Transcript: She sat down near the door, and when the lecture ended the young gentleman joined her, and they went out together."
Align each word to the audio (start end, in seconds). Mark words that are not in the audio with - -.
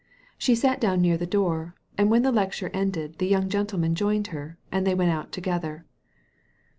She 0.35 0.55
sat 0.55 0.81
down 0.81 0.99
near 0.99 1.15
the 1.15 1.27
door, 1.27 1.75
and 1.95 2.09
when 2.09 2.23
the 2.23 2.31
lecture 2.31 2.71
ended 2.73 3.19
the 3.19 3.27
young 3.27 3.49
gentleman 3.49 3.93
joined 3.93 4.29
her, 4.33 4.57
and 4.71 4.87
they 4.87 4.95
went 4.95 5.11
out 5.11 5.31
together." 5.31 5.85